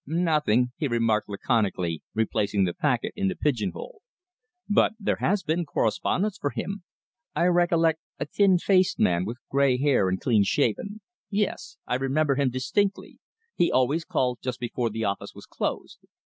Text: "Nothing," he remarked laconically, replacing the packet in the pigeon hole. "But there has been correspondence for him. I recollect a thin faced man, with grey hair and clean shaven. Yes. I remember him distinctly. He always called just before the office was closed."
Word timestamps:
"Nothing," 0.07 0.71
he 0.77 0.87
remarked 0.87 1.29
laconically, 1.29 2.01
replacing 2.15 2.63
the 2.63 2.73
packet 2.73 3.13
in 3.15 3.27
the 3.27 3.35
pigeon 3.35 3.69
hole. 3.69 4.01
"But 4.67 4.93
there 4.99 5.17
has 5.17 5.43
been 5.43 5.63
correspondence 5.63 6.39
for 6.39 6.49
him. 6.49 6.81
I 7.35 7.45
recollect 7.45 7.99
a 8.19 8.25
thin 8.25 8.57
faced 8.57 8.97
man, 8.97 9.25
with 9.25 9.37
grey 9.51 9.77
hair 9.77 10.09
and 10.09 10.19
clean 10.19 10.41
shaven. 10.43 11.01
Yes. 11.29 11.77
I 11.85 11.97
remember 11.97 12.33
him 12.33 12.49
distinctly. 12.49 13.19
He 13.55 13.71
always 13.71 14.03
called 14.03 14.39
just 14.41 14.59
before 14.59 14.89
the 14.89 15.03
office 15.05 15.35
was 15.35 15.45
closed." 15.45 15.99